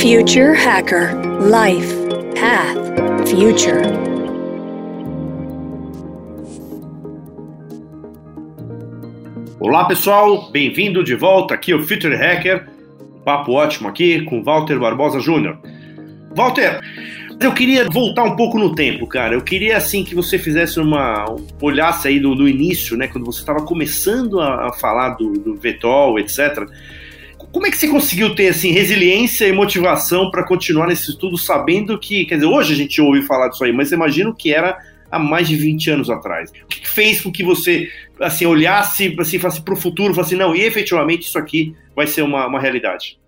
Future 0.00 0.54
Hacker 0.54 1.14
Life 1.42 1.94
Path 2.34 3.28
Future. 3.28 3.82
Olá 9.60 9.84
pessoal, 9.84 10.50
bem-vindo 10.50 11.04
de 11.04 11.14
volta 11.14 11.52
aqui 11.52 11.72
ao 11.72 11.80
Future 11.80 12.16
Hacker. 12.16 12.66
Papo 13.26 13.52
ótimo 13.52 13.90
aqui 13.90 14.22
com 14.22 14.42
Walter 14.42 14.78
Barbosa 14.78 15.20
Jr. 15.20 15.58
Walter, 16.34 16.80
eu 17.38 17.52
queria 17.52 17.86
voltar 17.90 18.24
um 18.24 18.36
pouco 18.36 18.58
no 18.58 18.74
tempo, 18.74 19.06
cara. 19.06 19.34
Eu 19.34 19.42
queria 19.42 19.76
assim 19.76 20.02
que 20.02 20.14
você 20.14 20.38
fizesse 20.38 20.80
uma 20.80 21.26
olhasse 21.60 22.08
aí 22.08 22.18
do 22.18 22.48
início, 22.48 22.96
né, 22.96 23.06
quando 23.06 23.26
você 23.26 23.40
estava 23.40 23.60
começando 23.66 24.40
a, 24.40 24.68
a, 24.68 24.72
falar 24.72 25.10
do, 25.10 25.34
do 25.34 25.56
Vetol, 25.56 26.18
etc. 26.18 26.66
Como 27.52 27.66
é 27.66 27.70
que 27.70 27.76
você 27.76 27.88
conseguiu 27.88 28.34
ter 28.34 28.48
assim 28.48 28.70
resiliência 28.70 29.46
e 29.46 29.52
motivação 29.52 30.30
para 30.30 30.46
continuar 30.46 30.86
nesse 30.86 31.10
estudo, 31.10 31.38
sabendo 31.38 31.98
que, 31.98 32.24
quer 32.24 32.36
dizer, 32.36 32.46
hoje 32.46 32.74
a 32.74 32.76
gente 32.76 33.00
ouve 33.00 33.22
falar 33.22 33.48
disso 33.48 33.64
aí, 33.64 33.72
mas 33.72 33.92
imagino 33.92 34.34
que 34.34 34.52
era 34.52 34.78
há 35.10 35.18
mais 35.18 35.48
de 35.48 35.56
20 35.56 35.90
anos 35.90 36.10
atrás. 36.10 36.50
O 36.50 36.66
que 36.66 36.88
fez 36.88 37.20
com 37.20 37.32
que 37.32 37.42
você 37.42 37.88
assim 38.20 38.46
olhasse 38.46 39.14
assim, 39.18 39.38
para 39.64 39.74
o 39.74 39.76
futuro, 39.76 40.14
falasse 40.14 40.36
não, 40.36 40.54
e 40.54 40.62
efetivamente 40.62 41.26
isso 41.26 41.38
aqui 41.38 41.74
vai 41.96 42.06
ser 42.06 42.22
uma, 42.22 42.46
uma 42.46 42.60
realidade? 42.60 43.18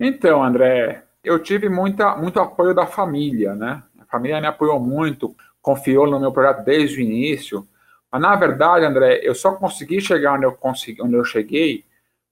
Então, 0.00 0.42
André, 0.42 1.02
eu 1.22 1.38
tive 1.38 1.68
muita, 1.68 2.16
muito 2.16 2.40
apoio 2.40 2.74
da 2.74 2.86
família, 2.86 3.54
né? 3.54 3.82
A 3.98 4.04
família 4.04 4.40
me 4.40 4.46
apoiou 4.46 4.80
muito, 4.80 5.34
confiou 5.60 6.08
no 6.08 6.20
meu 6.20 6.32
projeto 6.32 6.64
desde 6.64 6.98
o 6.98 7.00
início. 7.00 7.66
Mas, 8.10 8.20
na 8.20 8.36
verdade, 8.36 8.84
André, 8.84 9.20
eu 9.22 9.34
só 9.34 9.52
consegui 9.52 10.00
chegar 10.00 10.34
onde 10.34 10.44
eu, 10.44 10.52
consegui, 10.52 11.02
onde 11.02 11.14
eu 11.14 11.24
cheguei 11.24 11.84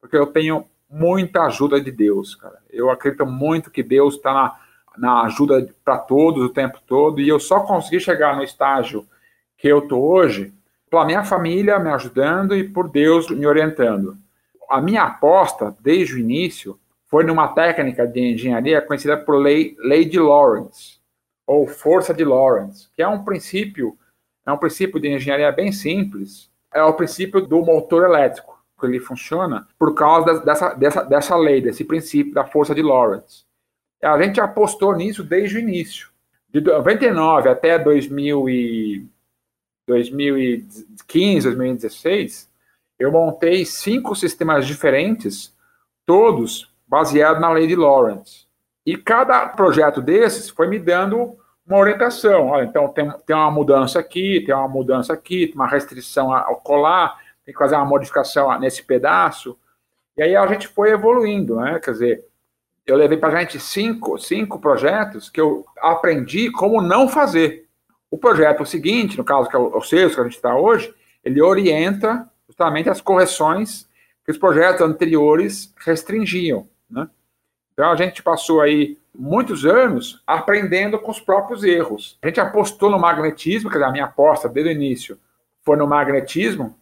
porque 0.05 0.19
eu 0.19 0.27
tenho 0.27 0.67
muita 0.87 1.45
ajuda 1.45 1.81
de 1.81 1.91
Deus, 1.91 2.35
cara. 2.35 2.59
Eu 2.71 2.91
acredito 2.91 3.25
muito 3.25 3.71
que 3.71 3.83
Deus 3.83 4.17
está 4.17 4.35
na, 4.35 4.57
na 4.99 5.23
ajuda 5.23 5.67
para 5.83 5.97
todos 5.97 6.45
o 6.45 6.51
tempo 6.51 6.79
todo 6.87 7.23
e 7.23 7.29
eu 7.29 7.41
só 7.41 7.61
consegui 7.61 7.99
chegar 7.99 8.37
no 8.37 8.43
estágio 8.43 9.07
que 9.57 9.67
eu 9.67 9.89
tô 9.89 9.99
hoje 9.99 10.53
pela 10.91 11.07
minha 11.07 11.25
família 11.25 11.79
me 11.79 11.89
ajudando 11.89 12.55
e 12.55 12.69
por 12.69 12.91
Deus 12.91 13.31
me 13.31 13.47
orientando. 13.47 14.19
A 14.69 14.79
minha 14.79 15.05
aposta 15.05 15.75
desde 15.81 16.17
o 16.17 16.19
início 16.19 16.79
foi 17.07 17.25
numa 17.25 17.49
técnica 17.49 18.07
de 18.07 18.21
engenharia 18.21 18.83
conhecida 18.83 19.17
por 19.17 19.37
lei, 19.37 19.75
lei 19.79 20.05
de 20.05 20.19
Lorentz 20.19 21.01
ou 21.47 21.67
força 21.67 22.13
de 22.13 22.27
Lorentz, 22.27 22.91
que 22.95 23.03
é 23.03 23.09
um 23.09 23.25
princípio 23.25 23.97
é 24.47 24.53
um 24.53 24.59
princípio 24.59 25.01
de 25.01 25.09
engenharia 25.09 25.51
bem 25.51 25.73
simples. 25.73 26.51
É 26.71 26.83
o 26.83 26.93
princípio 26.93 27.41
do 27.41 27.63
motor 27.63 28.05
elétrico, 28.05 28.63
ele 28.83 29.01
funciona 29.01 29.67
por 29.79 29.95
causa 29.95 30.41
dessa, 30.41 30.75
dessa, 30.75 31.03
dessa 31.03 31.37
lei, 31.37 31.61
desse 31.61 31.85
princípio 31.85 32.35
da 32.35 32.45
força 32.45 32.75
de 32.75 32.83
Lorentz. 32.83 33.47
A 34.03 34.21
gente 34.21 34.41
apostou 34.41 34.95
nisso 34.95 35.23
desde 35.23 35.57
o 35.57 35.61
início. 35.61 36.09
De 36.49 36.61
99 36.61 37.49
até 37.49 37.79
2000 37.79 38.49
e 38.49 39.07
2015, 39.87 41.47
2016, 41.49 42.51
eu 42.99 43.11
montei 43.11 43.65
cinco 43.65 44.15
sistemas 44.15 44.67
diferentes, 44.67 45.55
todos 46.07 46.73
baseados 46.87 47.41
na 47.41 47.51
lei 47.51 47.67
de 47.67 47.75
Lorentz. 47.75 48.47
E 48.87 48.97
cada 48.97 49.49
projeto 49.49 50.01
desses 50.01 50.49
foi 50.49 50.69
me 50.69 50.79
dando 50.79 51.37
uma 51.67 51.79
orientação. 51.79 52.49
Olha, 52.49 52.65
então 52.65 52.89
tem, 52.89 53.11
tem 53.27 53.35
uma 53.35 53.51
mudança 53.51 53.99
aqui, 53.99 54.43
tem 54.45 54.55
uma 54.55 54.69
mudança 54.69 55.13
aqui, 55.13 55.47
tem 55.47 55.55
uma 55.55 55.67
restrição 55.67 56.33
ao 56.33 56.57
colar, 56.57 57.19
tem 57.45 57.53
que 57.53 57.59
fazer 57.59 57.75
uma 57.77 57.85
modificação 57.85 58.59
nesse 58.59 58.83
pedaço. 58.83 59.59
E 60.17 60.23
aí 60.23 60.35
a 60.35 60.47
gente 60.47 60.69
foi 60.69 60.91
evoluindo, 60.91 61.57
né? 61.57 61.79
Quer 61.79 61.91
dizer, 61.91 62.25
eu 62.87 62.97
levei 62.97 63.19
para 63.19 63.37
a 63.37 63.41
gente 63.41 63.59
cinco, 63.59 64.19
cinco 64.19 64.59
projetos 64.59 65.29
que 65.29 65.41
eu 65.41 65.65
aprendi 65.79 66.51
como 66.51 66.83
não 66.83 67.09
fazer. 67.09 67.67
O 68.11 68.19
projeto 68.19 68.65
seguinte, 68.65 69.19
no 69.19 69.25
caso 69.25 69.49
que 69.49 69.57
é 69.57 69.59
o, 69.59 69.81
sexto 69.81 70.15
que 70.15 70.21
a 70.21 70.25
gente 70.25 70.37
está 70.37 70.55
hoje, 70.57 70.95
ele 71.25 71.43
orienta 71.43 72.31
justamente 72.47 72.89
as 72.89 73.01
correções 73.01 73.89
que 74.25 74.31
os 74.31 74.39
projetos 74.39 74.83
anteriores 74.83 75.75
restringiam. 75.85 76.69
Né? 76.89 77.09
Então 77.73 77.91
a 77.91 77.97
gente 77.97 78.23
passou 78.23 78.61
aí 78.61 78.99
muitos 79.15 79.65
anos 79.65 80.23
aprendendo 80.27 80.99
com 80.99 81.11
os 81.11 81.21
próprios 81.21 81.65
erros. 81.65 82.19
A 82.23 82.27
gente 82.27 82.41
apostou 82.41 82.91
no 82.91 82.99
magnetismo, 82.99 83.71
que 83.71 83.79
a 83.79 83.91
minha 83.91 84.05
aposta 84.05 84.49
desde 84.49 84.73
o 84.73 84.75
início 84.75 85.19
foi 85.65 85.77
no 85.77 85.87
magnetismo, 85.87 86.77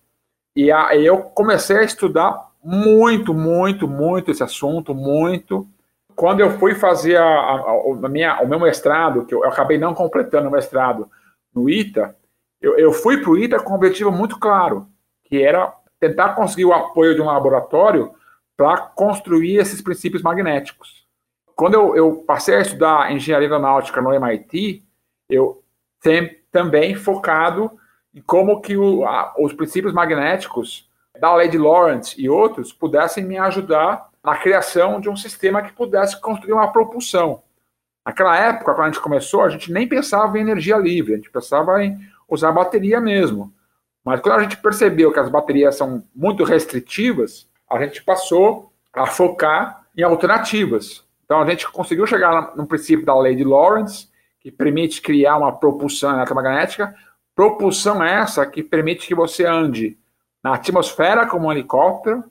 e 0.54 0.70
aí 0.70 1.04
eu 1.04 1.18
comecei 1.18 1.78
a 1.78 1.82
estudar 1.82 2.52
muito, 2.62 3.34
muito, 3.34 3.88
muito 3.88 4.30
esse 4.30 4.42
assunto, 4.42 4.94
muito. 4.94 5.66
Quando 6.14 6.40
eu 6.40 6.58
fui 6.58 6.74
fazer 6.74 7.16
a, 7.16 7.24
a, 7.24 7.82
a 8.04 8.08
minha, 8.08 8.40
o 8.42 8.48
meu 8.48 8.60
mestrado, 8.60 9.24
que 9.24 9.34
eu, 9.34 9.42
eu, 9.42 9.50
acabei 9.50 9.78
não 9.78 9.94
completando 9.94 10.48
o 10.48 10.52
mestrado 10.52 11.10
no 11.54 11.68
ITA, 11.68 12.14
eu, 12.60 12.78
eu 12.78 12.92
fui 12.92 13.20
para 13.20 13.30
o 13.30 13.38
ITA 13.38 13.60
com 13.60 13.72
um 13.72 13.76
objetivo 13.76 14.12
muito 14.12 14.38
claro, 14.38 14.86
que 15.24 15.42
era 15.42 15.72
tentar 15.98 16.34
conseguir 16.34 16.66
o 16.66 16.72
apoio 16.72 17.14
de 17.14 17.20
um 17.20 17.26
laboratório 17.26 18.12
para 18.56 18.76
construir 18.78 19.56
esses 19.56 19.80
princípios 19.80 20.22
magnéticos. 20.22 21.06
Quando 21.56 21.74
eu, 21.74 21.96
eu, 21.96 22.16
passei 22.26 22.56
a 22.56 22.60
estudar 22.60 23.12
engenharia 23.12 23.48
aeronáutica 23.48 24.00
no 24.00 24.12
MIT, 24.12 24.84
eu 25.28 25.62
sempre, 26.02 26.42
também 26.50 26.94
focado 26.94 27.70
em 28.15 28.21
como 28.21 28.61
que 28.61 28.77
o, 28.77 29.05
a, 29.05 29.34
os 29.39 29.53
princípios 29.53 29.93
magnéticos 29.93 30.89
da 31.21 31.34
lei 31.34 31.49
de 31.49 31.59
Lorentz 31.59 32.15
e 32.19 32.28
outros 32.28 32.73
pudessem 32.73 33.25
me 33.25 33.39
ajudar 33.39 34.11
na 34.25 34.37
criação 34.37 35.00
de 35.00 35.09
um 35.09 35.17
sistema 35.17 35.62
que 35.62 35.73
pudesse 35.73 36.21
construir 36.21 36.53
uma 36.53 36.73
propulsão. 36.73 37.43
Naquela 38.05 38.37
época, 38.37 38.75
quando 38.75 38.87
a 38.87 38.91
gente 38.91 39.00
começou, 39.00 39.43
a 39.43 39.49
gente 39.49 39.73
nem 39.73 39.87
pensava 39.87 40.37
em 40.37 40.43
energia 40.43 40.77
livre, 40.77 41.15
a 41.15 41.17
gente 41.17 41.31
pensava 41.31 41.83
em 41.84 41.99
usar 42.28 42.53
bateria 42.53 43.00
mesmo. 43.00 43.53
Mas 44.05 44.21
quando 44.21 44.37
a 44.37 44.43
gente 44.43 44.56
percebeu 44.56 45.12
que 45.12 45.21
as 45.21 45.29
baterias 45.29 45.77
são 45.77 46.03
muito 46.15 46.43
restritivas, 46.44 47.49
a 47.71 47.81
gente 47.83 48.03
passou 48.03 48.73
a 48.93 49.06
focar 49.06 49.84
em 49.97 50.03
alternativas. 50.03 51.05
Então 51.25 51.41
a 51.41 51.49
gente 51.49 51.71
conseguiu 51.71 52.06
chegar 52.06 52.56
no 52.56 52.67
princípio 52.67 53.06
da 53.06 53.19
lei 53.19 53.37
de 53.37 53.44
Lorentz, 53.44 54.11
que 54.41 54.50
permite 54.50 55.00
criar 55.00 55.37
uma 55.37 55.53
propulsão 55.53 56.12
eletromagnética. 56.15 56.94
Propulsão 57.34 58.03
essa 58.03 58.47
que 58.47 58.62
permite 58.62 59.06
que 59.06 59.15
você 59.15 59.47
ande 59.47 59.98
na 60.43 60.54
atmosfera 60.54 61.26
como 61.26 61.47
um 61.47 61.53
helicóptero, 61.53 62.25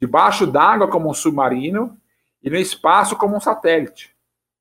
debaixo 0.00 0.46
d'água 0.46 0.88
como 0.88 1.10
um 1.10 1.14
submarino 1.14 1.98
e 2.42 2.48
no 2.48 2.56
espaço 2.56 3.16
como 3.16 3.36
um 3.36 3.40
satélite, 3.40 4.14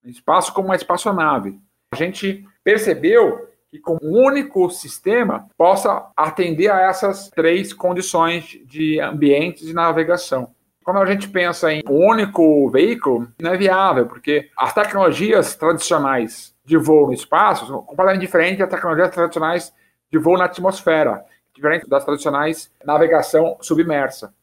no 0.03 0.09
espaço 0.09 0.53
como 0.53 0.67
uma 0.67 0.75
espaçonave. 0.75 1.59
A 1.91 1.95
gente 1.95 2.45
percebeu 2.63 3.47
que 3.71 3.79
com 3.79 3.97
um 4.01 4.25
único 4.25 4.69
sistema 4.69 5.47
possa 5.57 6.11
atender 6.17 6.69
a 6.69 6.81
essas 6.81 7.29
três 7.29 7.71
condições 7.71 8.59
de 8.65 8.99
ambientes 8.99 9.65
de 9.65 9.73
navegação. 9.73 10.53
Quando 10.89 11.03
a 11.03 11.05
gente 11.05 11.29
pensa 11.29 11.71
em 11.71 11.83
um 11.87 12.03
único 12.03 12.67
veículo, 12.71 13.31
não 13.39 13.53
é 13.53 13.57
viável, 13.57 14.07
porque 14.07 14.49
as 14.57 14.73
tecnologias 14.73 15.55
tradicionais 15.55 16.55
de 16.65 16.77
voo 16.77 17.05
no 17.05 17.13
espaço 17.13 17.67
são 17.67 17.83
completamente 17.83 18.21
diferentes 18.21 18.57
das 18.57 18.69
tecnologias 18.71 19.11
tradicionais 19.11 19.71
de 20.11 20.17
voo 20.17 20.35
na 20.35 20.45
atmosfera, 20.45 21.23
diferente 21.53 21.87
das 21.87 22.03
tradicionais 22.03 22.71
navegação 22.83 23.55
submersa. 23.61 24.33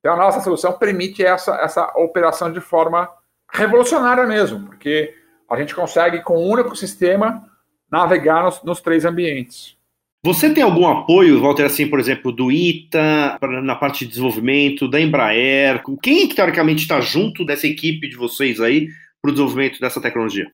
Então, 0.00 0.14
a 0.14 0.16
nossa 0.16 0.40
solução 0.40 0.72
permite 0.72 1.24
essa, 1.24 1.54
essa 1.60 1.92
operação 1.94 2.50
de 2.50 2.60
forma 2.60 3.08
revolucionária 3.48 4.26
mesmo, 4.26 4.66
porque 4.66 5.14
a 5.48 5.56
gente 5.56 5.72
consegue, 5.72 6.20
com 6.22 6.36
um 6.36 6.50
único 6.50 6.74
sistema, 6.74 7.48
navegar 7.88 8.42
nos, 8.42 8.60
nos 8.64 8.80
três 8.80 9.04
ambientes. 9.04 9.78
Você 10.24 10.54
tem 10.54 10.62
algum 10.62 10.86
apoio, 10.86 11.40
Walter, 11.40 11.64
assim, 11.64 11.88
por 11.88 11.98
exemplo, 11.98 12.30
do 12.30 12.52
ITA, 12.52 13.38
na 13.64 13.74
parte 13.74 14.04
de 14.04 14.10
desenvolvimento, 14.10 14.86
da 14.86 15.00
Embraer? 15.00 15.82
Quem, 16.00 16.28
que 16.28 16.34
teoricamente, 16.36 16.82
está 16.82 17.00
junto 17.00 17.44
dessa 17.44 17.66
equipe 17.66 18.08
de 18.08 18.16
vocês 18.16 18.60
aí 18.60 18.88
para 19.20 19.30
o 19.30 19.32
desenvolvimento 19.32 19.80
dessa 19.80 20.00
tecnologia? 20.00 20.48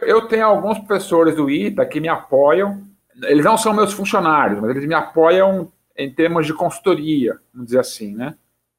Eu 0.00 0.22
tenho 0.22 0.44
alguns 0.44 0.78
professores 0.80 1.36
do 1.36 1.48
ITA 1.48 1.86
que 1.86 2.00
me 2.00 2.08
apoiam. 2.08 2.82
Eles 3.22 3.44
não 3.44 3.56
são 3.56 3.72
meus 3.72 3.92
funcionários, 3.92 4.60
mas 4.60 4.70
eles 4.70 4.84
me 4.84 4.94
apoiam 4.94 5.70
em 5.96 6.12
termos 6.12 6.44
de 6.44 6.52
consultoria, 6.52 7.38
vamos 7.54 7.66
dizer 7.68 7.78
assim, 7.78 8.12
né? 8.12 8.34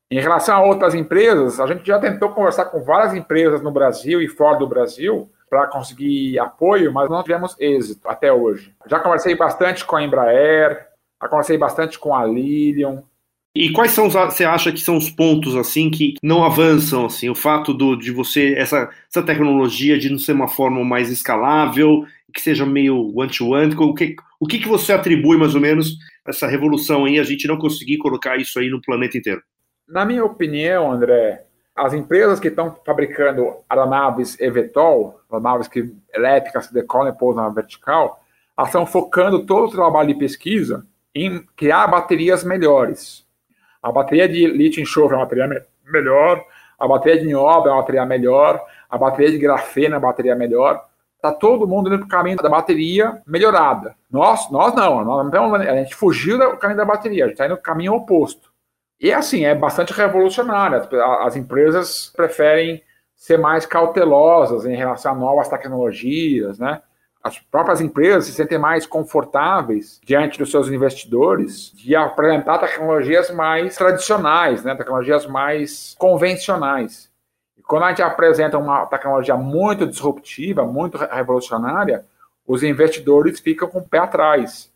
Em 0.09 0.21
relação 0.21 0.56
a 0.56 0.63
outras 0.63 0.95
empresas, 0.95 1.59
a 1.59 1.68
gente 1.68 1.86
já 1.86 2.00
tentou 2.00 2.30
conversar 2.30 2.65
com 2.65 2.81
várias 2.81 3.13
empresas 3.13 3.62
no 3.62 3.71
Brasil 3.71 4.21
e 4.21 4.27
fora 4.27 4.57
do 4.57 4.68
Brasil 4.68 5.30
para 5.50 5.68
conseguir 5.68 6.39
apoio, 6.39 6.94
mas 6.94 7.09
não 7.09 7.21
tivemos 7.21 7.56
êxito 7.59 8.07
até 8.07 8.31
hoje. 8.31 8.74
Já 8.89 9.00
conversei 9.00 9.36
bastante 9.36 9.83
com 9.83 9.98
a 9.98 10.04
Embraer, 10.04 10.88
já 11.21 11.27
conversei 11.27 11.57
bastante 11.57 12.00
com 12.00 12.15
a 12.15 12.25
Lilium. 12.25 13.04
E 13.54 13.71
quais 13.71 13.92
são, 13.92 14.09
você 14.09 14.45
acha 14.45 14.71
que 14.71 14.80
são 14.80 14.95
os 14.98 15.09
pontos 15.09 15.56
assim 15.56 15.89
que 15.89 16.13
não 16.21 16.44
avançam 16.44 17.06
assim, 17.06 17.27
o 17.27 17.36
fato 17.36 17.74
do, 17.74 17.95
de 17.95 18.12
você 18.12 18.54
essa, 18.54 18.89
essa 19.09 19.24
tecnologia 19.24 19.98
de 19.98 20.09
não 20.09 20.19
ser 20.19 20.33
uma 20.33 20.48
forma 20.48 20.83
mais 20.86 21.09
escalável, 21.09 22.06
que 22.33 22.39
seja 22.39 22.65
meio 22.65 23.12
one 23.18 23.31
to 23.31 23.50
one, 23.50 23.74
o 23.75 23.94
que 23.94 24.15
o 24.39 24.45
que, 24.45 24.59
que 24.59 24.68
você 24.68 24.94
atribui 24.94 25.38
mais 25.38 25.56
ou 25.56 25.62
menos 25.62 25.98
essa 26.25 26.45
revolução 26.45 27.06
aí 27.06 27.19
a 27.19 27.24
gente 27.24 27.48
não 27.48 27.57
conseguir 27.57 27.98
colocar 27.98 28.38
isso 28.38 28.59
aí 28.59 28.69
no 28.69 28.81
planeta 28.81 29.18
inteiro? 29.18 29.42
Na 29.87 30.03
minha 30.03 30.23
opinião, 30.25 30.91
André, 30.91 31.45
As 31.73 31.93
empresas 31.93 32.39
que 32.39 32.47
estão 32.47 32.75
fabricando 32.83 33.57
aeronaves 33.69 34.39
eVTOL, 34.39 35.21
aeronaves 35.31 35.67
que, 35.67 35.95
elétricas 36.11 36.67
que 36.67 36.73
decolam 36.73 37.13
e 37.13 37.15
pousam 37.15 37.43
na 37.43 37.49
vertical, 37.49 38.19
elas 38.57 38.69
estão 38.69 38.83
focando 38.83 39.45
todo 39.45 39.67
o 39.67 39.71
trabalho 39.71 40.07
de 40.07 40.15
pesquisa 40.15 40.83
em 41.13 41.45
criar 41.55 41.85
baterias 41.85 42.43
melhores. 42.43 43.25
A 43.81 43.91
bateria 43.91 44.27
de 44.27 44.47
lítio-enxofre 44.47 45.13
é 45.13 45.17
uma 45.17 45.25
bateria 45.25 45.47
me 45.47 45.61
melhor, 45.85 46.43
a 46.79 46.87
bateria 46.87 47.21
de 47.21 47.27
nióbio 47.27 47.69
é 47.69 47.73
uma 47.73 47.81
bateria 47.81 48.05
melhor, 48.05 48.65
a 48.89 48.97
bateria 48.97 49.31
de 49.31 49.37
grafeno 49.37 49.95
é 49.95 49.97
uma 49.99 50.07
bateria 50.07 50.35
melhor. 50.35 50.83
Está 51.15 51.31
todo 51.31 51.67
mundo 51.67 51.89
indo 51.89 51.99
para 51.99 52.05
o 52.05 52.09
caminho 52.09 52.37
da 52.37 52.49
bateria 52.49 53.21
melhorada. 53.25 53.95
Nós, 54.09 54.49
nós 54.51 54.73
não, 54.73 55.05
nós 55.05 55.33
a 55.33 55.75
gente 55.75 55.95
fugiu 55.95 56.39
do 56.39 56.57
caminho 56.57 56.77
da 56.77 56.85
bateria, 56.85 57.25
a 57.25 57.27
gente 57.27 57.35
está 57.35 57.45
indo 57.45 57.55
no 57.55 57.61
caminho 57.61 57.93
oposto. 57.93 58.51
E 58.99 59.13
assim, 59.13 59.45
é 59.45 59.53
bastante 59.53 59.94
revolucionário. 59.94 60.77
As, 60.77 60.94
as 61.27 61.35
empresas 61.35 62.11
preferem 62.15 62.83
ser 63.15 63.38
mais 63.38 63.65
cautelosas 63.65 64.65
em 64.65 64.75
relação 64.75 65.11
a 65.11 65.15
novas 65.15 65.47
tecnologias, 65.47 66.59
né? 66.59 66.81
as 67.27 67.39
próprias 67.39 67.81
empresas 67.81 68.25
se 68.25 68.31
sentem 68.31 68.57
mais 68.57 68.85
confortáveis 68.85 69.99
diante 70.03 70.39
dos 70.39 70.49
seus 70.49 70.69
investidores 70.69 71.71
de 71.75 71.95
apresentar 71.95 72.57
tecnologias 72.57 73.29
mais 73.29 73.75
tradicionais, 73.75 74.63
né, 74.63 74.73
tecnologias 74.75 75.25
mais 75.25 75.95
convencionais. 75.97 77.11
E 77.57 77.61
quando 77.61 77.83
a 77.83 77.89
gente 77.89 78.01
apresenta 78.01 78.57
uma 78.57 78.85
tecnologia 78.85 79.35
muito 79.35 79.85
disruptiva, 79.85 80.65
muito 80.65 80.97
revolucionária, 80.97 82.05
os 82.45 82.63
investidores 82.63 83.39
ficam 83.39 83.67
com 83.67 83.79
o 83.79 83.88
pé 83.88 83.99
atrás. 83.99 84.71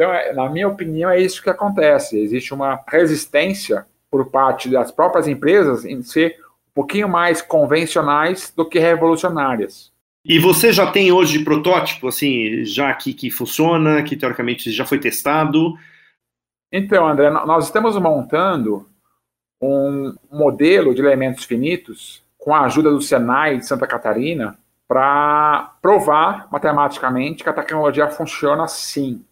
Então, 0.00 0.14
é, 0.14 0.32
na 0.32 0.48
minha 0.48 0.66
opinião, 0.66 1.10
é 1.10 1.20
isso 1.20 1.42
que 1.42 1.50
acontece. 1.50 2.18
Existe 2.18 2.54
uma 2.54 2.80
resistência 2.88 3.84
por 4.10 4.30
parte 4.30 4.66
das 4.70 4.90
próprias 4.90 5.28
empresas 5.28 5.84
em 5.84 6.02
ser 6.02 6.38
um 6.70 6.72
pouquinho 6.74 7.06
mais 7.06 7.42
convencionais 7.42 8.50
do 8.56 8.66
que 8.66 8.78
revolucionárias. 8.78 9.92
E 10.24 10.38
você 10.38 10.72
já 10.72 10.90
tem 10.90 11.12
hoje 11.12 11.44
protótipo, 11.44 12.08
assim, 12.08 12.64
já 12.64 12.88
aqui 12.88 13.12
que 13.12 13.30
funciona, 13.30 14.02
que 14.02 14.16
teoricamente 14.16 14.72
já 14.72 14.86
foi 14.86 14.98
testado? 14.98 15.74
Então, 16.72 17.06
André, 17.06 17.28
nós 17.28 17.66
estamos 17.66 17.94
montando 17.96 18.88
um 19.60 20.14
modelo 20.32 20.94
de 20.94 21.02
elementos 21.02 21.44
finitos 21.44 22.22
com 22.38 22.54
a 22.54 22.62
ajuda 22.62 22.90
do 22.90 23.02
Senai 23.02 23.58
de 23.58 23.66
Santa 23.66 23.86
Catarina 23.86 24.58
para 24.88 25.74
provar 25.82 26.48
matematicamente 26.50 27.44
que 27.44 27.50
a 27.50 27.52
tecnologia 27.52 28.08
funciona 28.08 28.64
assim. 28.64 29.22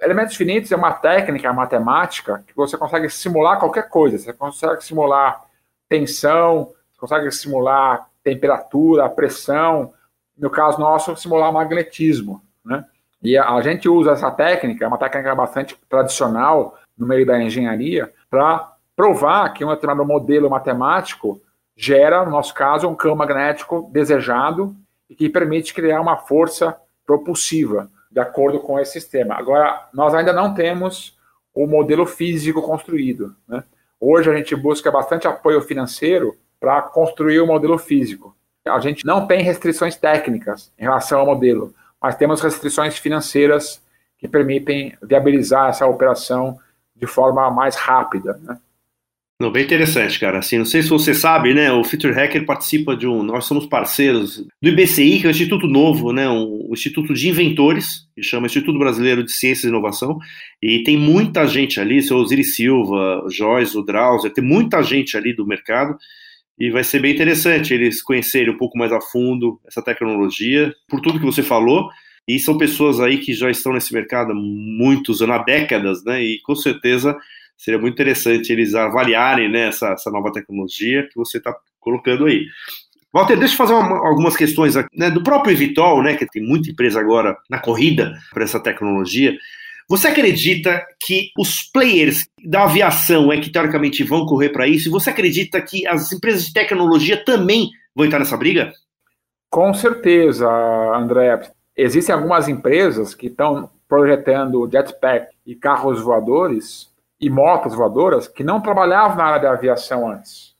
Elementos 0.00 0.36
finitos 0.36 0.70
é 0.70 0.76
uma 0.76 0.92
técnica 0.92 1.52
matemática 1.52 2.44
que 2.46 2.54
você 2.54 2.76
consegue 2.76 3.08
simular 3.08 3.58
qualquer 3.58 3.88
coisa. 3.88 4.18
Você 4.18 4.32
consegue 4.32 4.84
simular 4.84 5.42
tensão, 5.88 6.72
consegue 6.98 7.30
simular 7.30 8.06
temperatura, 8.22 9.08
pressão, 9.08 9.94
no 10.36 10.50
caso 10.50 10.78
nosso, 10.78 11.16
simular 11.16 11.50
magnetismo. 11.52 12.42
Né? 12.64 12.84
E 13.22 13.38
a, 13.38 13.48
a 13.54 13.62
gente 13.62 13.88
usa 13.88 14.12
essa 14.12 14.30
técnica, 14.30 14.84
é 14.84 14.88
uma 14.88 14.98
técnica 14.98 15.34
bastante 15.34 15.78
tradicional 15.88 16.78
no 16.96 17.06
meio 17.06 17.24
da 17.24 17.40
engenharia, 17.40 18.12
para 18.28 18.74
provar 18.94 19.50
que 19.50 19.64
um 19.64 19.68
determinado 19.68 20.06
modelo 20.06 20.50
matemático 20.50 21.40
gera, 21.74 22.24
no 22.24 22.30
nosso 22.30 22.52
caso, 22.54 22.88
um 22.88 22.94
campo 22.94 23.16
magnético 23.16 23.88
desejado 23.92 24.74
e 25.08 25.14
que 25.14 25.28
permite 25.28 25.72
criar 25.72 26.00
uma 26.00 26.16
força 26.16 26.76
propulsiva 27.06 27.90
de 28.16 28.20
acordo 28.20 28.60
com 28.60 28.80
esse 28.80 28.92
sistema. 28.92 29.34
Agora, 29.34 29.88
nós 29.92 30.14
ainda 30.14 30.32
não 30.32 30.54
temos 30.54 31.14
o 31.52 31.66
modelo 31.66 32.06
físico 32.06 32.62
construído. 32.62 33.36
Né? 33.46 33.62
Hoje 34.00 34.30
a 34.30 34.34
gente 34.34 34.56
busca 34.56 34.90
bastante 34.90 35.28
apoio 35.28 35.60
financeiro 35.60 36.34
para 36.58 36.80
construir 36.80 37.40
o 37.40 37.46
modelo 37.46 37.76
físico. 37.76 38.34
A 38.66 38.80
gente 38.80 39.04
não 39.04 39.26
tem 39.26 39.42
restrições 39.42 39.96
técnicas 39.96 40.72
em 40.78 40.84
relação 40.84 41.20
ao 41.20 41.26
modelo, 41.26 41.74
mas 42.00 42.16
temos 42.16 42.40
restrições 42.40 42.96
financeiras 42.96 43.82
que 44.16 44.26
permitem 44.26 44.96
viabilizar 45.02 45.68
essa 45.68 45.86
operação 45.86 46.58
de 46.94 47.06
forma 47.06 47.50
mais 47.50 47.76
rápida. 47.76 48.40
Né? 48.42 48.58
Não, 49.38 49.52
bem 49.52 49.64
interessante, 49.64 50.18
cara. 50.18 50.38
Assim, 50.38 50.56
não 50.56 50.64
sei 50.64 50.82
se 50.82 50.88
você 50.88 51.12
sabe, 51.12 51.52
né? 51.52 51.70
O 51.70 51.84
Future 51.84 52.14
Hacker 52.14 52.46
participa 52.46 52.96
de 52.96 53.06
um. 53.06 53.22
Nós 53.22 53.44
somos 53.44 53.66
parceiros 53.66 54.38
do 54.62 54.68
IBCI, 54.70 55.20
que 55.20 55.26
é 55.26 55.28
um 55.28 55.30
instituto 55.30 55.66
novo, 55.66 56.10
né? 56.10 56.26
Um, 56.26 56.68
um 56.70 56.72
instituto 56.72 57.12
de 57.12 57.28
inventores, 57.28 58.08
que 58.14 58.22
chama 58.22 58.46
Instituto 58.46 58.78
Brasileiro 58.78 59.22
de 59.22 59.30
Ciência 59.30 59.66
e 59.66 59.68
Inovação. 59.68 60.18
E 60.62 60.82
tem 60.84 60.96
muita 60.96 61.46
gente 61.46 61.78
ali, 61.78 62.02
seu 62.02 62.16
Osiris 62.16 62.56
Silva, 62.56 63.26
Joyce, 63.30 63.76
o 63.76 63.82
Drauzio, 63.82 64.30
tem 64.30 64.42
muita 64.42 64.82
gente 64.82 65.18
ali 65.18 65.34
do 65.34 65.46
mercado 65.46 65.98
e 66.58 66.70
vai 66.70 66.82
ser 66.82 67.00
bem 67.00 67.12
interessante 67.12 67.74
eles 67.74 68.02
conhecerem 68.02 68.54
um 68.54 68.56
pouco 68.56 68.78
mais 68.78 68.90
a 68.90 69.00
fundo 69.00 69.60
essa 69.66 69.82
tecnologia, 69.82 70.74
por 70.88 71.00
tudo 71.02 71.18
que 71.18 71.26
você 71.26 71.42
falou. 71.42 71.90
E 72.26 72.38
são 72.38 72.56
pessoas 72.56 72.98
aí 73.00 73.18
que 73.18 73.34
já 73.34 73.50
estão 73.50 73.72
nesse 73.72 73.92
mercado 73.92 74.32
há 74.32 74.34
muitos 74.34 75.20
anos, 75.20 75.36
há 75.36 75.42
décadas, 75.42 76.02
né? 76.04 76.22
E 76.22 76.40
com 76.40 76.56
certeza 76.56 77.16
seria 77.56 77.80
muito 77.80 77.94
interessante 77.94 78.52
eles 78.52 78.74
avaliarem 78.74 79.50
né, 79.50 79.68
essa, 79.68 79.88
essa 79.88 80.10
nova 80.10 80.32
tecnologia 80.32 81.08
que 81.08 81.16
você 81.16 81.38
está 81.38 81.54
colocando 81.80 82.26
aí. 82.26 82.46
Walter, 83.12 83.38
deixa 83.38 83.54
eu 83.54 83.58
fazer 83.58 83.72
uma, 83.72 84.06
algumas 84.06 84.36
questões 84.36 84.76
aqui, 84.76 84.88
né, 84.96 85.10
do 85.10 85.22
próprio 85.22 85.52
Evitol, 85.52 86.02
né, 86.02 86.16
que 86.16 86.26
tem 86.26 86.42
muita 86.42 86.70
empresa 86.70 87.00
agora 87.00 87.36
na 87.48 87.58
corrida 87.58 88.12
para 88.32 88.44
essa 88.44 88.60
tecnologia. 88.60 89.36
Você 89.88 90.08
acredita 90.08 90.84
que 91.00 91.30
os 91.38 91.62
players 91.72 92.26
da 92.44 92.64
aviação 92.64 93.32
é 93.32 93.40
que 93.40 93.50
teoricamente 93.50 94.02
vão 94.02 94.26
correr 94.26 94.50
para 94.50 94.66
isso? 94.66 94.88
E 94.88 94.90
você 94.90 95.10
acredita 95.10 95.62
que 95.62 95.86
as 95.86 96.12
empresas 96.12 96.46
de 96.46 96.52
tecnologia 96.52 97.16
também 97.24 97.70
vão 97.94 98.04
entrar 98.04 98.18
nessa 98.18 98.36
briga? 98.36 98.72
Com 99.48 99.72
certeza, 99.72 100.46
André. 100.94 101.40
Existem 101.76 102.14
algumas 102.14 102.48
empresas 102.48 103.14
que 103.14 103.28
estão 103.28 103.70
projetando 103.88 104.68
jetpack 104.70 105.28
e 105.46 105.54
carros 105.54 106.02
voadores 106.02 106.90
e 107.20 107.30
motos 107.30 107.74
voadoras 107.74 108.28
que 108.28 108.44
não 108.44 108.60
trabalhavam 108.60 109.16
na 109.16 109.24
área 109.24 109.42
da 109.42 109.52
aviação 109.52 110.10
antes. 110.10 110.54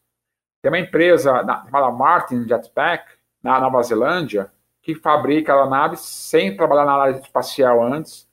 Tem 0.62 0.70
uma 0.70 0.78
empresa 0.78 1.32
chamada 1.64 1.90
Martin 1.92 2.46
Jetpack, 2.46 3.04
na 3.42 3.60
Nova 3.60 3.82
Zelândia, 3.82 4.50
que 4.82 4.94
fabrica 4.94 5.52
aeronaves 5.52 6.00
sem 6.00 6.56
trabalhar 6.56 6.84
na 6.84 6.94
área 6.94 7.18
espacial 7.18 7.82
antes 7.82 8.26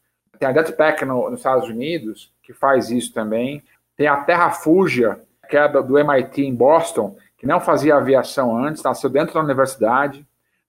tem 0.43 0.47
a 0.47 0.53
Jetpack 0.53 1.05
no, 1.05 1.29
nos 1.29 1.39
Estados 1.39 1.69
Unidos, 1.69 2.31
que 2.41 2.53
faz 2.53 2.89
isso 2.89 3.13
também. 3.13 3.63
Tem 3.95 4.07
a 4.07 4.17
Terra 4.17 4.51
Fúgia, 4.51 5.21
que 5.49 5.55
é 5.55 5.67
do, 5.69 5.81
do 5.81 5.97
MIT 5.97 6.43
em 6.43 6.53
Boston, 6.53 7.15
que 7.37 7.47
não 7.47 7.59
fazia 7.61 7.95
aviação 7.95 8.57
antes, 8.57 8.83
nasceu 8.83 9.09
dentro 9.09 9.33
da 9.33 9.41
universidade. 9.41 10.25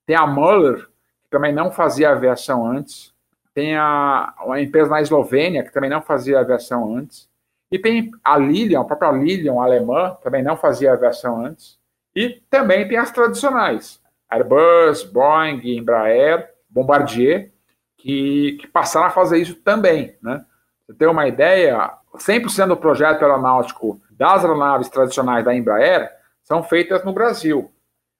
Tem 0.06 0.14
a 0.14 0.26
Muller, 0.26 0.86
que 1.24 1.30
também 1.30 1.52
não 1.52 1.72
fazia 1.72 2.10
aviação 2.10 2.66
antes. 2.66 3.12
Tem 3.52 3.76
a, 3.76 4.32
uma 4.44 4.60
empresa 4.60 4.90
na 4.90 5.00
Eslovênia, 5.00 5.64
que 5.64 5.72
também 5.72 5.90
não 5.90 6.02
fazia 6.02 6.38
aviação 6.38 6.96
antes. 6.96 7.28
E 7.70 7.78
tem 7.78 8.10
a 8.22 8.36
Lilium, 8.36 8.80
a 8.80 8.84
própria 8.84 9.10
Lilium 9.10 9.60
alemã, 9.60 10.16
também 10.22 10.42
não 10.42 10.56
fazia 10.56 10.92
aviação 10.92 11.44
antes. 11.44 11.78
E 12.14 12.40
também 12.48 12.86
tem 12.86 12.96
as 12.96 13.10
tradicionais, 13.10 14.00
Airbus, 14.30 15.02
Boeing, 15.02 15.60
Embraer, 15.64 16.48
Bombardier, 16.68 17.52
que, 17.96 18.58
que 18.60 18.66
passaram 18.68 19.06
a 19.06 19.10
fazer 19.10 19.38
isso 19.38 19.54
também. 19.56 20.16
Né? 20.22 20.44
Você 20.86 20.94
tem 20.94 21.08
uma 21.08 21.26
ideia, 21.26 21.92
100% 22.14 22.68
do 22.68 22.76
projeto 22.76 23.22
aeronáutico 23.22 24.00
das 24.10 24.44
aeronaves 24.44 24.88
tradicionais 24.88 25.44
da 25.44 25.54
Embraer 25.54 26.10
são 26.42 26.62
feitas 26.62 27.02
no 27.04 27.12
Brasil. 27.12 27.72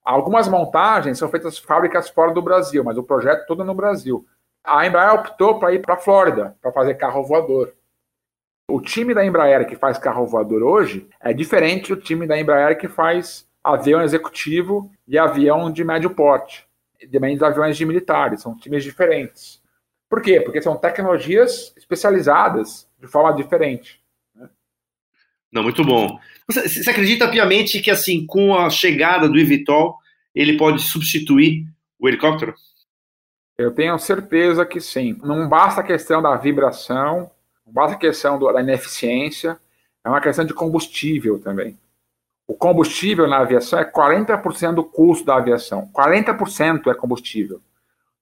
Algumas 0.03 0.47
montagens 0.47 1.17
são 1.17 1.29
feitas 1.29 1.57
fábricas 1.57 2.09
fora 2.09 2.33
do 2.33 2.41
Brasil, 2.41 2.83
mas 2.83 2.97
o 2.97 3.03
projeto 3.03 3.45
todo 3.47 3.63
no 3.63 3.73
Brasil. 3.73 4.25
A 4.63 4.85
Embraer 4.85 5.13
optou 5.13 5.59
para 5.59 5.73
ir 5.73 5.81
para 5.81 5.93
a 5.95 5.97
Flórida 5.97 6.55
para 6.61 6.71
fazer 6.71 6.95
carro 6.95 7.23
voador. 7.23 7.73
O 8.67 8.81
time 8.81 9.13
da 9.13 9.25
Embraer 9.25 9.67
que 9.67 9.75
faz 9.75 9.97
carro 9.97 10.25
voador 10.25 10.63
hoje 10.63 11.07
é 11.19 11.31
diferente 11.33 11.93
do 11.93 12.01
time 12.01 12.25
da 12.25 12.39
Embraer 12.39 12.77
que 12.77 12.87
faz 12.87 13.47
avião 13.63 14.01
executivo 14.01 14.91
e 15.07 15.17
avião 15.17 15.71
de 15.71 15.83
médio 15.83 16.09
porte, 16.09 16.67
também 17.11 17.35
dos 17.35 17.43
aviões 17.43 17.77
de 17.77 17.85
militares, 17.85 18.41
são 18.41 18.57
times 18.57 18.83
diferentes. 18.83 19.61
Por 20.09 20.21
quê? 20.21 20.39
Porque 20.41 20.61
são 20.61 20.77
tecnologias 20.77 21.73
especializadas 21.75 22.87
de 22.99 23.07
forma 23.07 23.33
diferente. 23.33 24.01
Né? 24.35 24.49
Não, 25.51 25.63
muito 25.63 25.83
bom. 25.83 26.19
Você, 26.47 26.67
você, 26.67 26.89
acredita 26.89 27.27
piamente 27.27 27.81
que, 27.81 27.89
assim, 27.89 28.25
com 28.25 28.55
a 28.55 28.69
chegada 28.69 29.27
do 29.27 29.37
eVTOL, 29.37 29.97
ele 30.33 30.57
pode 30.57 30.81
substituir 30.81 31.65
o 31.99 32.07
helicóptero? 32.07 32.53
Eu 33.57 33.73
tenho 33.73 33.97
certeza 33.97 34.65
que 34.65 34.79
sim. 34.79 35.17
Não 35.23 35.49
basta 35.49 35.81
a 35.81 35.83
questão 35.83 36.21
da 36.21 36.35
vibração, 36.35 37.31
basta 37.65 37.95
a 37.95 37.99
questão 37.99 38.39
da 38.39 38.61
ineficiência, 38.61 39.59
é 40.03 40.09
uma 40.09 40.21
questão 40.21 40.45
de 40.45 40.53
combustível 40.53 41.39
também. 41.39 41.77
O 42.47 42.53
combustível 42.53 43.27
na 43.27 43.39
aviação 43.39 43.79
é 43.79 43.85
40% 43.85 44.75
do 44.75 44.83
custo 44.83 45.25
da 45.25 45.37
aviação. 45.37 45.89
40% 45.91 46.91
é 46.91 46.93
combustível. 46.93 47.59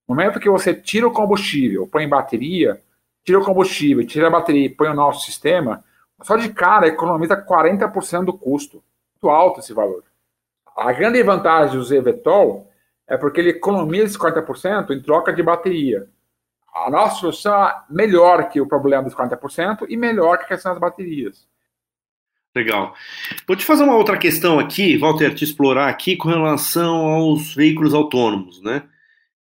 No 0.08 0.16
momento 0.16 0.40
que 0.40 0.50
você 0.50 0.74
tira 0.74 1.08
o 1.08 1.12
combustível, 1.12 1.88
põe 1.88 2.08
bateria, 2.08 2.82
tira 3.26 3.40
o 3.40 3.44
combustível, 3.44 4.06
tira 4.06 4.28
a 4.28 4.32
bateria 4.32 4.66
e 4.66 4.70
põe 4.70 4.88
o 4.88 4.94
nosso 4.94 5.26
sistema, 5.26 5.84
só 6.22 6.38
de 6.38 6.50
cara 6.50 6.88
economiza 6.88 7.36
40% 7.36 8.26
do 8.26 8.34
custo. 8.34 8.82
Muito 9.16 9.30
alto 9.30 9.60
esse 9.60 9.74
valor. 9.74 10.04
A 10.76 10.92
grande 10.94 11.22
vantagem 11.22 11.80
do 11.80 11.94
eVTOL 11.94 12.70
é 13.08 13.18
porque 13.18 13.42
ele 13.42 13.50
economiza 13.50 14.18
40% 14.18 14.92
em 14.92 15.02
troca 15.02 15.34
de 15.34 15.44
bateria. 15.44 16.08
A 16.74 16.89
nossa 16.89 17.20
solução 17.20 17.53
é 17.68 17.75
melhor 17.89 18.50
que 18.50 18.60
o 18.60 18.68
problema 18.68 19.03
dos 19.03 19.13
40% 19.13 19.86
e 19.88 19.96
melhor 19.96 20.38
que 20.38 20.46
a 20.46 20.48
questão 20.48 20.72
das 20.72 20.82
baterias. 20.82 21.48
Legal. 22.56 22.94
Vou 23.48 23.56
te 23.56 23.65
fazer 23.65 23.84
uma 23.84 23.96
outra 23.96 24.18
questão 24.18 24.60
aqui, 24.60 24.98
Walter, 24.98 25.34
te 25.34 25.44
explorar 25.44 25.88
aqui 25.88 26.15
com 26.15 26.30
relação 26.30 26.96
aos 27.08 27.53
veículos 27.56 27.94
autônomos, 27.94 28.62
né? 28.62 28.84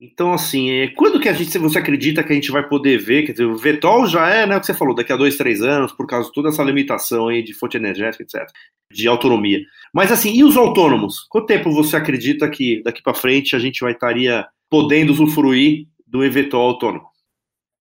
Então, 0.04 0.32
assim, 0.32 0.68
é, 0.68 0.88
quando 0.88 1.20
que 1.20 1.28
a 1.28 1.32
gente, 1.32 1.56
você 1.58 1.78
acredita 1.78 2.24
que 2.24 2.32
a 2.32 2.34
gente 2.34 2.50
vai 2.50 2.68
poder 2.68 2.98
ver? 2.98 3.22
Quer 3.22 3.32
dizer, 3.32 3.44
o 3.44 3.56
Vetol 3.56 4.04
já 4.08 4.28
é, 4.28 4.44
né, 4.44 4.56
o 4.56 4.60
que 4.60 4.66
você 4.66 4.74
falou, 4.74 4.96
daqui 4.96 5.12
a 5.12 5.16
dois, 5.16 5.36
três 5.36 5.62
anos, 5.62 5.92
por 5.92 6.08
causa 6.08 6.26
de 6.26 6.34
toda 6.34 6.48
essa 6.48 6.62
limitação 6.62 7.28
aí 7.28 7.40
de 7.40 7.54
fonte 7.54 7.76
energética, 7.76 8.24
etc., 8.24 8.44
de 8.90 9.06
autonomia. 9.06 9.60
Mas, 9.94 10.10
assim, 10.10 10.32
e 10.34 10.42
os 10.42 10.56
autônomos? 10.56 11.24
Quanto 11.28 11.46
tempo 11.46 11.70
você 11.70 11.96
acredita 11.96 12.50
que 12.50 12.82
daqui 12.82 13.00
para 13.00 13.14
frente 13.14 13.54
a 13.54 13.60
gente 13.60 13.80
vai 13.80 13.92
estaria 13.92 14.44
podendo 14.68 15.10
usufruir 15.10 15.86
do 16.04 16.24
eVTOL 16.24 16.70
autônomo? 16.70 17.11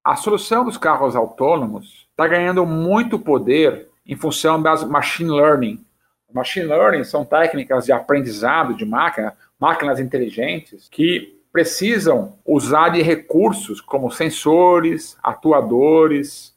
A 0.03 0.15
solução 0.15 0.65
dos 0.65 0.77
carros 0.77 1.15
autônomos 1.15 2.07
está 2.09 2.27
ganhando 2.27 2.65
muito 2.65 3.19
poder 3.19 3.89
em 4.05 4.15
função 4.15 4.59
das 4.59 4.83
machine 4.83 5.29
learning. 5.29 5.85
Machine 6.33 6.65
learning 6.65 7.03
são 7.03 7.23
técnicas 7.23 7.85
de 7.85 7.91
aprendizado 7.91 8.73
de 8.73 8.85
máquina, 8.85 9.35
máquinas 9.59 9.99
inteligentes, 9.99 10.87
que 10.89 11.39
precisam 11.51 12.37
usar 12.43 12.89
de 12.89 13.01
recursos 13.01 13.79
como 13.79 14.09
sensores, 14.09 15.17
atuadores, 15.21 16.55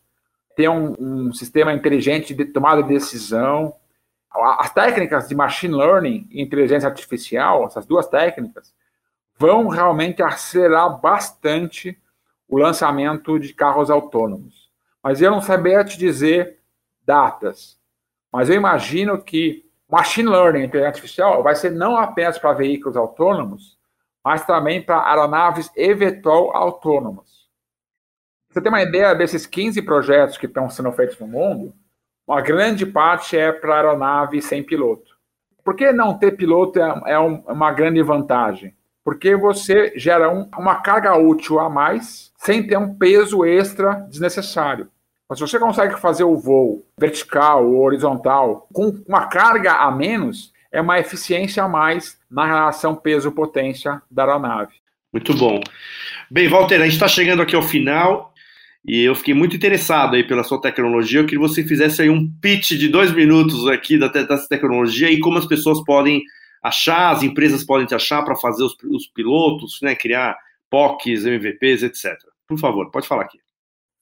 ter 0.57 0.69
um, 0.71 0.95
um 0.99 1.33
sistema 1.35 1.75
inteligente 1.75 2.33
de 2.33 2.45
tomada 2.47 2.83
de 2.83 2.89
decisão. 2.89 3.75
As 4.31 4.73
técnicas 4.73 5.29
de 5.29 5.35
machine 5.35 5.75
learning 5.75 6.29
e 6.31 6.41
inteligência 6.41 6.89
artificial, 6.89 7.67
essas 7.67 7.85
duas 7.85 8.07
técnicas, 8.07 8.73
vão 9.37 9.69
realmente 9.69 10.23
acelerar 10.23 11.01
bastante 11.01 11.99
o 12.49 12.59
lançamento 12.59 13.39
de 13.39 13.53
carros 13.53 13.91
autônomos. 13.91 14.71
Mas 15.03 15.21
eu 15.21 15.31
não 15.31 15.41
saberia 15.41 15.85
te 15.85 15.99
dizer 15.99 16.61
datas. 17.05 17.79
Mas 18.33 18.49
eu 18.49 18.57
imagino 18.57 19.23
que 19.23 19.65
machine 19.89 20.29
learning 20.29 20.65
inteligência 20.65 20.89
artificial 20.89 21.43
vai 21.43 21.55
ser 21.55 21.71
não 21.71 21.97
apenas 21.97 22.39
para 22.39 22.53
veículos 22.53 22.97
autônomos, 22.97 23.79
mas 24.25 24.45
também 24.47 24.83
para 24.83 25.09
aeronaves 25.09 25.71
eVTOL 25.77 26.57
autônomas. 26.57 27.45
Você 28.49 28.61
tem 28.61 28.71
uma 28.71 28.83
ideia 28.83 29.15
desses 29.15 29.47
15 29.47 29.83
projetos 29.83 30.39
que 30.39 30.47
estão 30.47 30.71
sendo 30.71 30.93
feitos 30.93 31.19
no 31.19 31.27
mundo? 31.27 31.75
Uma 32.27 32.41
grande 32.41 32.87
parte 32.87 33.37
é 33.37 33.53
para 33.53 33.77
aeronave 33.77 34.41
sem 34.41 34.63
piloto. 34.63 35.15
Por 35.63 35.75
que 35.75 35.93
não 35.93 36.19
ter 36.19 36.37
piloto 36.37 36.79
é, 36.79 37.03
é 37.07 37.19
um, 37.19 37.37
uma 37.47 37.73
grande 37.73 38.01
vantagem? 38.03 38.75
Porque 39.05 39.37
você 39.37 39.93
gera 39.97 40.33
um, 40.33 40.49
uma 40.59 40.77
carga 40.77 41.17
útil 41.17 41.61
a 41.61 41.69
mais 41.69 42.33
sem 42.39 42.67
ter 42.67 42.79
um 42.79 42.95
peso 42.95 43.45
extra 43.45 44.07
desnecessário. 44.09 44.89
Mas 45.29 45.39
se 45.39 45.47
você 45.47 45.59
consegue 45.59 46.01
fazer 46.01 46.25
o 46.25 46.37
voo 46.37 46.87
vertical 46.99 47.67
ou 47.67 47.83
horizontal 47.83 48.69
com 48.73 49.03
uma 49.07 49.27
carga 49.27 49.75
a 49.75 49.91
menos, 49.91 50.53
é 50.73 50.81
uma 50.81 50.99
eficiência 50.99 51.63
a 51.63 51.69
mais 51.69 52.19
na 52.31 52.47
relação 52.47 52.95
peso-potência 52.95 54.03
da 54.11 54.25
aeronave. 54.25 54.73
Muito 55.13 55.33
bom. 55.35 55.61
Bem, 56.31 56.49
Walter, 56.49 56.81
a 56.81 56.85
gente 56.85 56.95
está 56.95 57.07
chegando 57.07 57.41
aqui 57.41 57.55
ao 57.55 57.63
final 57.63 58.35
e 58.85 59.05
eu 59.05 59.15
fiquei 59.15 59.33
muito 59.33 59.55
interessado 59.55 60.17
aí 60.17 60.25
pela 60.25 60.43
sua 60.43 60.61
tecnologia. 60.61 61.21
Eu 61.21 61.25
queria 61.25 61.41
que 61.41 61.49
você 61.49 61.63
fizesse 61.63 62.03
aí 62.03 62.11
um 62.11 62.29
pitch 62.43 62.73
de 62.73 62.89
dois 62.89 63.13
minutos 63.13 63.67
aqui 63.69 63.97
dessa 63.99 64.49
tecnologia 64.49 65.11
e 65.11 65.21
como 65.21 65.39
as 65.39 65.47
pessoas 65.47 65.83
podem 65.85 66.23
achar, 66.65 67.13
as 67.13 67.23
empresas 67.23 67.63
podem 67.63 67.87
te 67.87 67.95
achar 67.95 68.25
para 68.25 68.35
fazer 68.37 68.65
os, 68.65 68.75
os, 68.85 69.07
pilotos, 69.07 69.81
né, 69.83 69.95
criar 69.95 70.35
POCs, 70.71 71.27
MVPs, 71.27 71.83
etc. 71.83 72.17
Por 72.49 72.59
favor, 72.59 72.91
pode 72.91 73.07
falar 73.07 73.25
aqui. 73.25 73.39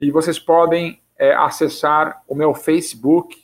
E 0.00 0.10
vocês 0.10 0.36
podem 0.38 1.00
é, 1.18 1.34
acessar 1.34 2.22
o 2.28 2.34
meu 2.34 2.54
Facebook, 2.54 3.36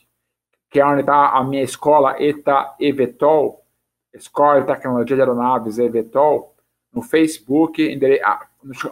que 0.70 0.80
é 0.80 0.86
onde 0.86 1.00
está 1.00 1.30
a 1.30 1.44
minha 1.44 1.62
escola 1.62 2.22
ETA 2.22 2.74
Evetol, 2.78 3.64
Escola 4.12 4.60
de 4.60 4.66
Tecnologia 4.66 5.16
de 5.16 5.22
Aeronaves 5.22 5.78
Evetol, 5.78 6.54
no 6.92 7.02
Facebook, 7.02 7.98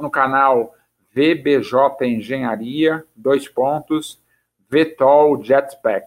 no 0.00 0.10
canal 0.10 0.74
VBJ 1.12 1.72
Engenharia, 2.02 3.04
dois 3.16 3.48
pontos, 3.48 4.22
VTOL 4.70 5.42
Jetpack. 5.42 6.06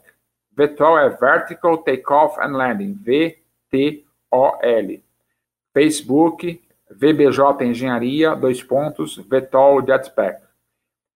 VTOL 0.55 0.99
é 0.99 1.09
Vertical 1.09 1.77
Takeoff 1.79 2.39
and 2.39 2.55
Landing, 2.55 2.93
V-T-O-L. 2.93 5.03
Facebook, 5.73 6.61
VBJ 6.89 7.39
Engenharia, 7.61 8.35
dois 8.35 8.61
pontos, 8.61 9.17
VTOL 9.17 9.85
Jetpack. 9.85 10.41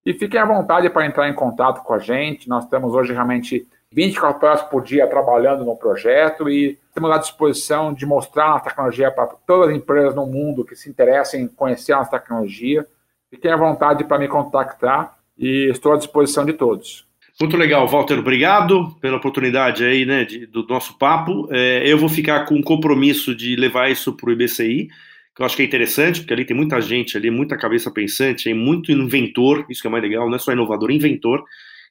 E 0.06 0.14
fiquem 0.14 0.38
à 0.38 0.44
vontade 0.44 0.88
para 0.88 1.04
entrar 1.04 1.28
em 1.28 1.34
contato 1.34 1.82
com 1.82 1.92
a 1.92 1.98
gente. 1.98 2.48
Nós 2.48 2.64
temos 2.68 2.94
hoje 2.94 3.12
realmente 3.12 3.66
24 3.90 4.46
horas 4.46 4.62
por 4.62 4.84
dia 4.84 5.04
trabalhando 5.08 5.64
no 5.64 5.76
projeto 5.76 6.48
e 6.48 6.78
estamos 6.86 7.10
à 7.10 7.18
disposição 7.18 7.92
de 7.92 8.06
mostrar 8.06 8.54
a 8.54 8.60
tecnologia 8.60 9.10
para 9.10 9.26
todas 9.44 9.70
as 9.70 9.76
empresas 9.76 10.14
no 10.14 10.24
mundo 10.24 10.64
que 10.64 10.76
se 10.76 10.88
interessem 10.88 11.42
em 11.42 11.48
conhecer 11.48 11.92
a 11.92 11.96
nossa 11.96 12.12
tecnologia. 12.12 12.86
Fiquem 13.28 13.50
à 13.50 13.56
vontade 13.56 14.04
para 14.04 14.16
me 14.16 14.28
contactar 14.28 15.16
e 15.36 15.68
estou 15.70 15.92
à 15.92 15.96
disposição 15.96 16.44
de 16.44 16.52
todos. 16.52 17.04
Muito 17.40 17.56
legal, 17.56 17.86
Walter. 17.88 18.20
Obrigado 18.20 18.94
pela 19.00 19.16
oportunidade 19.16 19.84
aí, 19.84 20.06
né, 20.06 20.24
de, 20.24 20.46
do 20.46 20.64
nosso 20.68 20.96
papo. 20.96 21.48
É, 21.50 21.82
eu 21.84 21.98
vou 21.98 22.08
ficar 22.08 22.44
com 22.46 22.54
o 22.54 22.62
compromisso 22.62 23.34
de 23.34 23.56
levar 23.56 23.90
isso 23.90 24.12
para 24.12 24.30
o 24.30 24.32
IBCI, 24.32 24.88
que 25.36 25.42
eu 25.42 25.46
acho 25.46 25.54
que 25.54 25.62
é 25.62 25.66
interessante, 25.66 26.20
porque 26.20 26.32
ali 26.32 26.46
tem 26.46 26.56
muita 26.56 26.80
gente, 26.80 27.14
ali 27.14 27.30
muita 27.30 27.58
cabeça 27.58 27.90
pensante, 27.90 28.52
muito 28.54 28.90
inventor, 28.90 29.66
isso 29.68 29.82
que 29.82 29.86
é 29.86 29.90
mais 29.90 30.02
legal, 30.02 30.26
não 30.28 30.36
é 30.36 30.38
só 30.38 30.50
inovador, 30.50 30.90
inventor, 30.90 31.44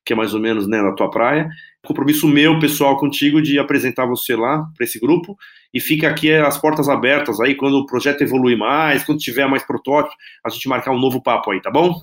que 0.04 0.14
é 0.14 0.16
mais 0.16 0.34
ou 0.34 0.40
menos 0.40 0.68
né, 0.68 0.82
na 0.82 0.94
tua 0.94 1.12
praia. 1.12 1.48
Compromisso 1.86 2.28
meu, 2.28 2.58
pessoal, 2.58 2.98
contigo 2.98 3.40
de 3.40 3.60
apresentar 3.60 4.08
você 4.08 4.36
lá 4.36 4.66
para 4.76 4.84
esse 4.84 5.00
grupo 5.00 5.38
e 5.72 5.80
fica 5.80 6.10
aqui 6.10 6.34
as 6.34 6.58
portas 6.58 6.90
abertas 6.90 7.40
aí 7.40 7.54
quando 7.54 7.76
o 7.76 7.86
projeto 7.86 8.22
evoluir 8.22 8.58
mais, 8.58 9.04
quando 9.04 9.20
tiver 9.20 9.48
mais 9.48 9.64
protótipo, 9.64 10.16
a 10.44 10.50
gente 10.50 10.68
marcar 10.68 10.92
um 10.92 11.00
novo 11.00 11.22
papo 11.22 11.52
aí, 11.52 11.62
tá 11.62 11.70
bom? 11.70 11.94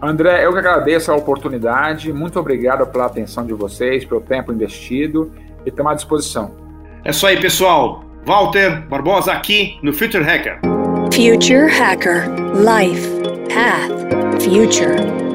André, 0.00 0.46
eu 0.46 0.52
que 0.52 0.58
agradeço 0.58 1.10
a 1.10 1.16
oportunidade, 1.16 2.12
muito 2.12 2.38
obrigado 2.38 2.86
pela 2.86 3.06
atenção 3.06 3.44
de 3.44 3.52
vocês, 3.52 4.04
pelo 4.04 4.20
tempo 4.20 4.52
investido 4.52 5.32
e 5.66 5.70
estamos 5.70 5.90
à 5.90 5.94
disposição. 5.96 6.56
É 7.04 7.10
isso 7.10 7.26
aí, 7.26 7.40
pessoal. 7.40 8.07
Walter 8.28 8.82
Barbosa 8.90 9.32
aqui 9.32 9.78
no 9.82 9.90
Future 9.90 10.22
Hacker. 10.22 10.60
Future 11.10 11.66
Hacker. 11.66 12.28
Life. 12.54 13.08
Path. 13.48 13.90
Future 14.44 15.27